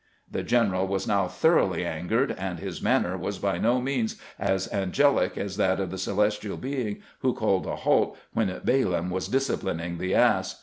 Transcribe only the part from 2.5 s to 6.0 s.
his manner was by no means as angelic as that of the